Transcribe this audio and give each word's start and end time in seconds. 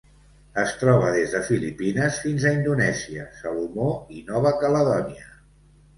Es 0.59 0.71
troba 0.83 1.11
des 1.15 1.35
de 1.35 1.41
Filipines 1.49 2.17
fins 2.23 2.47
a 2.47 2.55
Indonèsia, 2.61 3.27
Salomó 3.43 3.91
i 4.21 4.25
Nova 4.31 4.59
Caledònia. 4.65 5.29